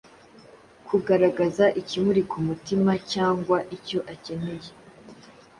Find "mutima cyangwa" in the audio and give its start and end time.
2.47-3.57